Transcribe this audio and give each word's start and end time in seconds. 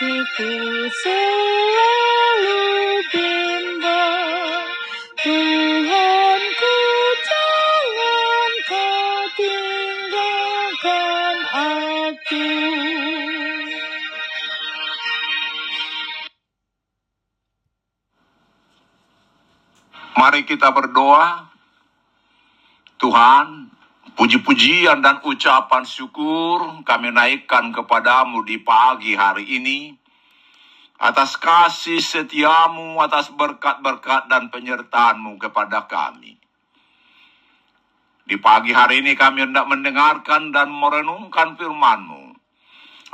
Hatiku 0.00 0.52
selalu 0.88 2.64
bimbang 3.12 4.64
Tuhanku 5.20 6.76
jangan 7.28 8.52
kau 8.64 9.20
tinggalkan 9.36 11.36
aku 11.52 12.48
Mari 20.16 20.48
kita 20.48 20.72
berdoa. 20.72 21.52
Tuhan, 23.00 23.72
puji-pujian 24.14 25.02
dan 25.04 25.22
ucapan 25.22 25.86
syukur 25.86 26.82
kami 26.82 27.10
naikkan 27.12 27.70
kepadamu 27.74 28.42
di 28.42 28.58
pagi 28.62 29.14
hari 29.14 29.46
ini. 29.60 29.94
Atas 31.00 31.40
kasih 31.40 32.00
setiamu, 32.00 33.00
atas 33.00 33.32
berkat-berkat 33.32 34.28
dan 34.28 34.52
penyertaanmu 34.52 35.40
kepada 35.40 35.88
kami. 35.88 36.36
Di 38.28 38.36
pagi 38.38 38.70
hari 38.70 39.00
ini 39.02 39.16
kami 39.16 39.48
hendak 39.48 39.66
mendengarkan 39.66 40.52
dan 40.54 40.70
merenungkan 40.70 41.56
firman-Mu. 41.56 42.36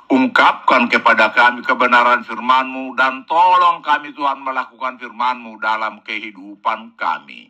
Ungkapkan 0.07 0.87
kepada 0.87 1.35
kami 1.35 1.63
kebenaran 1.67 2.27
firman-Mu 2.27 2.95
dan 2.99 3.25
tolong 3.25 3.83
kami 3.83 4.13
Tuhan 4.13 4.43
melakukan 4.43 4.99
firman-Mu 5.01 5.57
dalam 5.63 6.03
kehidupan 6.03 6.99
kami. 6.99 7.49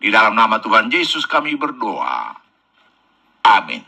Di 0.00 0.08
dalam 0.12 0.36
nama 0.36 0.60
Tuhan 0.60 0.92
Yesus 0.92 1.24
kami 1.24 1.56
berdoa. 1.56 2.43
Amin. 3.44 3.84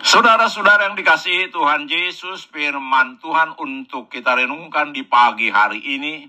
Saudara-saudara 0.00 0.88
yang 0.92 0.96
dikasihi 0.96 1.52
Tuhan 1.52 1.88
Yesus, 1.88 2.48
firman 2.48 3.20
Tuhan 3.20 3.56
untuk 3.56 4.12
kita 4.12 4.36
renungkan 4.36 4.92
di 4.92 5.04
pagi 5.04 5.52
hari 5.52 5.80
ini 5.80 6.28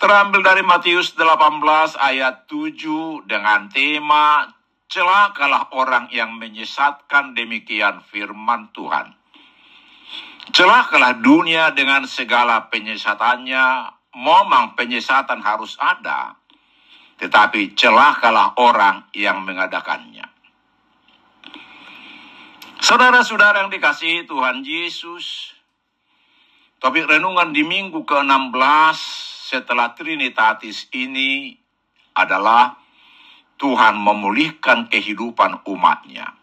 terambil 0.00 0.40
dari 0.40 0.64
Matius 0.64 1.12
18 1.12 1.60
ayat 2.00 2.48
7 2.48 3.28
dengan 3.28 3.68
tema 3.68 4.48
celakalah 4.88 5.68
orang 5.76 6.08
yang 6.08 6.40
menyesatkan 6.40 7.36
demikian 7.36 8.00
firman 8.08 8.72
Tuhan. 8.72 9.12
Celakalah 10.56 11.20
dunia 11.20 11.70
dengan 11.76 12.08
segala 12.08 12.72
penyesatannya, 12.72 13.92
memang 14.16 14.74
penyesatan 14.74 15.44
harus 15.44 15.76
ada, 15.76 16.39
tetapi 17.20 17.76
celakalah 17.76 18.56
orang 18.56 19.04
yang 19.12 19.44
mengadakannya. 19.44 20.24
Saudara-saudara 22.80 23.60
yang 23.60 23.68
dikasihi 23.68 24.24
Tuhan 24.24 24.64
Yesus, 24.64 25.52
topik 26.80 27.04
renungan 27.04 27.52
di 27.52 27.60
minggu 27.60 28.08
ke-16 28.08 28.96
setelah 29.52 29.92
Trinitatis 29.92 30.88
ini 30.96 31.52
adalah 32.16 32.80
Tuhan 33.60 34.00
memulihkan 34.00 34.88
kehidupan 34.88 35.68
umatnya. 35.68 36.40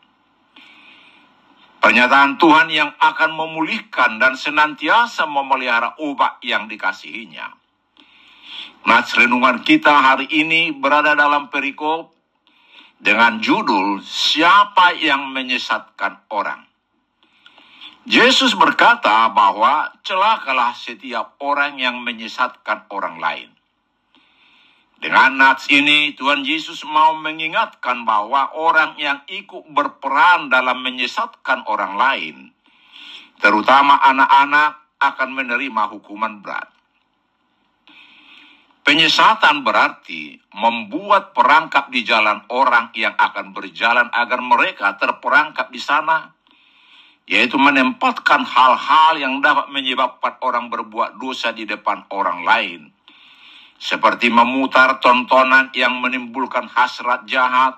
Pernyataan 1.81 2.37
Tuhan 2.37 2.69
yang 2.69 2.93
akan 3.01 3.33
memulihkan 3.33 4.21
dan 4.21 4.37
senantiasa 4.37 5.25
memelihara 5.25 5.97
umat 5.97 6.37
yang 6.45 6.69
dikasihinya. 6.69 7.66
Nats 8.87 9.11
renungan 9.19 9.67
kita 9.67 9.91
hari 9.91 10.31
ini 10.31 10.71
berada 10.71 11.11
dalam 11.11 11.51
perikop 11.51 12.15
dengan 12.97 13.43
judul 13.43 13.99
Siapa 13.99 14.95
yang 14.97 15.29
menyesatkan 15.35 16.23
orang. 16.31 16.63
Yesus 18.07 18.55
berkata 18.55 19.27
bahwa 19.35 19.91
celakalah 19.99 20.71
setiap 20.71 21.35
orang 21.43 21.75
yang 21.75 21.99
menyesatkan 21.99 22.87
orang 22.87 23.19
lain. 23.19 23.51
Dengan 24.97 25.35
nats 25.35 25.67
ini, 25.67 26.15
Tuhan 26.15 26.41
Yesus 26.47 26.87
mau 26.87 27.13
mengingatkan 27.19 28.07
bahwa 28.07 28.55
orang 28.55 28.95
yang 28.95 29.21
ikut 29.29 29.67
berperan 29.75 30.47
dalam 30.47 30.81
menyesatkan 30.81 31.67
orang 31.67 31.99
lain, 31.99 32.35
terutama 33.43 33.99
anak-anak, 33.99 34.87
akan 34.97 35.29
menerima 35.37 35.83
hukuman 35.93 36.41
berat. 36.41 36.76
Penyesatan 38.87 39.67
berarti 39.67 40.39
membuat 40.55 41.35
perangkap 41.35 41.91
di 41.91 42.07
jalan 42.07 42.39
orang 42.47 42.87
yang 42.95 43.19
akan 43.19 43.51
berjalan 43.51 44.07
agar 44.15 44.39
mereka 44.39 44.95
terperangkap 44.95 45.67
di 45.67 45.75
sana, 45.75 46.31
yaitu 47.27 47.59
menempatkan 47.59 48.47
hal-hal 48.47 49.19
yang 49.19 49.43
dapat 49.43 49.67
menyebabkan 49.75 50.39
orang 50.39 50.71
berbuat 50.71 51.19
dosa 51.19 51.51
di 51.51 51.67
depan 51.67 52.07
orang 52.15 52.47
lain, 52.47 52.81
seperti 53.75 54.31
memutar 54.31 55.03
tontonan 55.03 55.67
yang 55.75 55.99
menimbulkan 55.99 56.71
hasrat 56.71 57.27
jahat, 57.27 57.75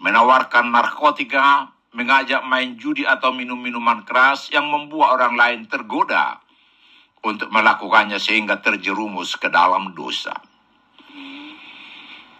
menawarkan 0.00 0.72
narkotika, 0.72 1.68
mengajak 1.92 2.40
main 2.48 2.80
judi 2.80 3.04
atau 3.04 3.28
minum 3.28 3.60
minuman 3.60 4.00
keras 4.08 4.48
yang 4.48 4.72
membuat 4.72 5.20
orang 5.20 5.36
lain 5.36 5.60
tergoda 5.68 6.40
untuk 7.24 7.48
melakukannya 7.48 8.20
sehingga 8.20 8.60
terjerumus 8.60 9.40
ke 9.40 9.48
dalam 9.48 9.96
dosa. 9.96 10.36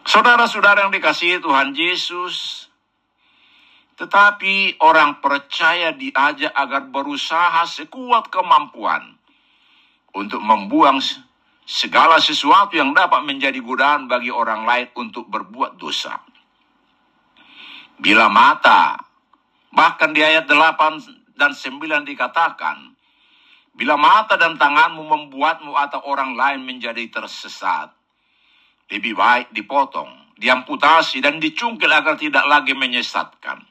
Saudara-saudara 0.04 0.84
yang 0.84 0.92
dikasihi 0.92 1.40
Tuhan 1.40 1.72
Yesus, 1.72 2.69
tetapi 3.96 4.76
orang 4.84 5.25
percaya 5.25 5.96
diajak 5.96 6.52
agar 6.52 6.92
berusaha 6.92 7.64
sekuat 7.64 8.28
kemampuan 8.28 9.16
untuk 10.12 10.44
membuang 10.44 11.00
segala 11.64 12.20
sesuatu 12.20 12.76
yang 12.76 12.92
dapat 12.92 13.25
menjadi 13.25 13.56
godaan 13.64 14.04
bagi 14.04 14.28
orang 14.28 14.69
lain 14.69 14.92
untuk 14.94 15.25
berbuat 15.32 15.81
dosa. 15.81 16.20
Bila 17.96 18.28
mata, 18.28 19.00
bahkan 19.72 20.12
di 20.12 20.20
ayat 20.20 20.44
8 20.44 21.34
dan 21.38 21.56
9 21.56 22.04
dikatakan, 22.04 22.94
Bila 23.75 23.99
mata 23.99 24.38
dan 24.38 24.55
tanganmu 24.55 25.03
membuatmu 25.03 25.75
atau 25.75 25.99
orang 26.06 26.38
lain 26.38 26.62
menjadi 26.62 27.11
tersesat, 27.11 27.91
lebih 28.87 29.19
baik 29.19 29.50
dipotong, 29.50 30.38
diamputasi, 30.38 31.19
dan 31.19 31.43
dicungkil 31.43 31.91
agar 31.91 32.15
tidak 32.15 32.47
lagi 32.47 32.71
menyesatkan. 32.71 33.67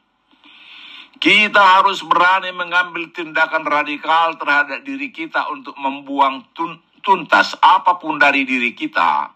Kita 1.24 1.80
harus 1.80 2.04
berani 2.04 2.52
mengambil 2.52 3.16
tindakan 3.16 3.64
radikal 3.64 4.36
terhadap 4.36 4.84
diri 4.84 5.08
kita 5.08 5.48
untuk 5.48 5.80
membuang 5.80 6.52
tun 6.52 6.84
tuntas 7.00 7.56
apa 7.64 7.96
pun 7.96 8.20
dari 8.20 8.44
diri 8.44 8.76
kita 8.76 9.32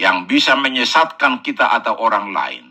yang 0.00 0.24
bisa 0.24 0.56
menyesatkan 0.56 1.44
kita 1.44 1.68
atau 1.68 2.00
orang 2.00 2.32
lain. 2.32 2.64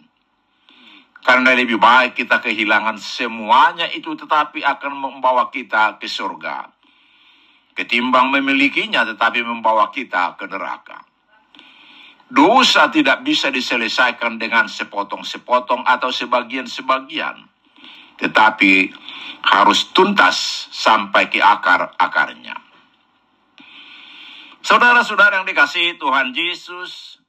Karena 1.22 1.54
lebih 1.58 1.78
baik 1.78 2.18
kita 2.18 2.38
kehilangan 2.42 2.98
semuanya 2.98 3.90
itu 3.94 4.13
tetapi 4.13 4.62
akan 4.62 4.94
membawa 4.94 5.50
kita 5.50 5.98
ke 5.98 6.06
surga 6.06 6.75
ketimbang 7.75 8.31
memilikinya 8.31 9.04
tetapi 9.04 9.44
membawa 9.44 9.92
kita 9.92 10.39
ke 10.39 10.48
neraka. 10.48 11.04
Dosa 12.25 12.89
tidak 12.89 13.22
bisa 13.22 13.54
diselesaikan 13.54 14.42
dengan 14.42 14.66
sepotong-sepotong 14.66 15.86
atau 15.86 16.10
sebagian-sebagian, 16.10 17.38
tetapi 18.18 18.89
harus 19.45 19.94
tuntas 19.94 20.66
sampai 20.74 21.30
ke 21.30 21.38
akar-akarnya. 21.38 22.57
Saudara-saudara 24.66 25.38
yang 25.38 25.45
dikasihi 25.45 26.01
Tuhan 26.01 26.33
Yesus, 26.33 27.22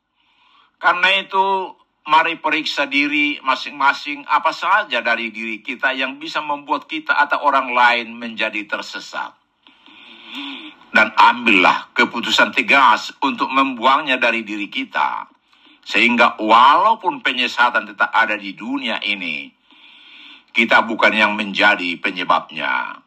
karena 0.81 1.21
itu 1.21 1.77
mari 2.09 2.41
periksa 2.41 2.89
diri 2.89 3.37
masing-masing 3.45 4.25
apa 4.25 4.49
saja 4.57 5.05
dari 5.05 5.29
diri 5.29 5.61
kita 5.61 5.93
yang 5.93 6.17
bisa 6.17 6.41
membuat 6.41 6.89
kita 6.89 7.13
atau 7.13 7.45
orang 7.45 7.69
lain 7.77 8.17
menjadi 8.17 8.65
tersesat 8.65 9.37
dan 10.97 11.13
ambillah 11.13 11.93
keputusan 11.93 12.57
tegas 12.57 13.13
untuk 13.21 13.53
membuangnya 13.53 14.17
dari 14.17 14.41
diri 14.41 14.73
kita. 14.73 15.29
Sehingga 15.87 16.41
walaupun 16.41 17.23
penyesatan 17.23 17.87
tetap 17.87 18.11
ada 18.11 18.35
di 18.35 18.57
dunia 18.57 18.99
ini, 19.05 19.53
kita 20.51 20.83
bukan 20.83 21.13
yang 21.13 21.33
menjadi 21.37 22.01
penyebabnya. 22.01 23.05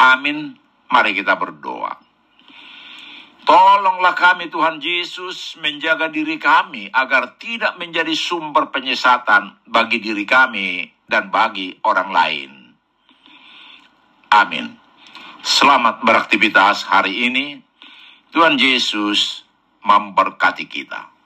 Amin. 0.00 0.56
Mari 0.90 1.14
kita 1.14 1.36
berdoa. 1.36 1.94
Tolonglah 3.44 4.16
kami 4.16 4.48
Tuhan 4.48 4.80
Yesus 4.80 5.60
menjaga 5.60 6.08
diri 6.08 6.40
kami 6.40 6.88
agar 6.90 7.36
tidak 7.36 7.76
menjadi 7.76 8.16
sumber 8.16 8.72
penyesatan 8.72 9.60
bagi 9.68 10.00
diri 10.00 10.24
kami 10.24 10.88
dan 11.06 11.28
bagi 11.28 11.76
orang 11.84 12.10
lain. 12.10 12.50
Amin. 14.32 14.79
Selamat 15.40 16.04
beraktivitas 16.04 16.84
hari 16.84 17.24
ini. 17.32 17.64
Tuhan 18.28 18.60
Yesus 18.60 19.40
memberkati 19.80 20.68
kita. 20.68 21.19